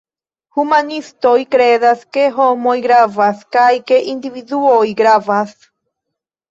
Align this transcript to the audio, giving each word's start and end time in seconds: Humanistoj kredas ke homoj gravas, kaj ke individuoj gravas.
Humanistoj 0.59 1.33
kredas 1.57 2.01
ke 2.17 2.25
homoj 2.39 2.75
gravas, 2.89 3.47
kaj 3.59 3.71
ke 3.93 4.01
individuoj 4.17 4.85
gravas. 5.05 5.59